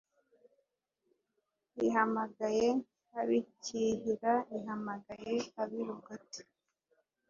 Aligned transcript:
Ihamagaye 1.87 2.67
ab’i 3.19 3.39
Cyihira 3.61 4.33
Ihamagaye 4.57 5.35
ab’i 5.61 5.81
Rugote, 5.87 6.41